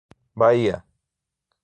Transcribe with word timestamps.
Bahia 0.35 0.81